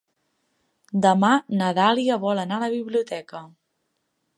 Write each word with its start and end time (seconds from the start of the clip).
Demà 1.07 1.29
na 1.61 1.69
Dàlia 1.81 2.19
vol 2.27 2.45
anar 2.47 2.61
a 2.61 2.67
la 2.67 2.75
biblioteca. 2.79 3.45